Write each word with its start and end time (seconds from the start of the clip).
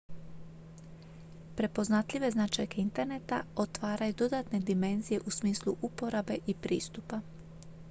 prepoznatljive 1.55 2.31
značajke 2.31 2.81
interneta 2.81 3.43
otvaraju 3.55 4.13
dodatne 4.13 4.59
dimenzije 4.59 5.19
u 5.25 5.31
smislu 5.39 5.75
uporabe 5.81 6.37
i 6.47 6.53
pristupa 6.55 7.21